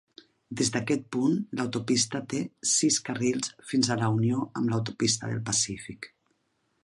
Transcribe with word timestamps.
Des 0.59 0.71
d'aquest 0.75 1.03
punt, 1.15 1.35
l'autopista 1.59 2.21
té 2.31 2.39
sis 2.71 2.97
carrils 3.09 3.53
fins 3.73 3.89
a 3.89 3.99
la 4.01 4.09
unió 4.15 4.41
amb 4.61 4.73
l'autopista 4.73 5.29
del 5.33 5.45
Pacífic. 5.51 6.09